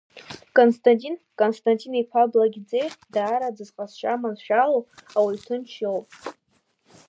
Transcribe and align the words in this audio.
Константин 0.57 1.15
Константин-иԥа 1.41 2.23
Благиӡе 2.31 2.83
даараӡа 3.13 3.63
зҟазшьа 3.67 4.13
маншәалоу 4.21 4.81
ауаҩ 5.17 5.39
ҭынч 5.45 5.71
иоуп. 5.83 6.07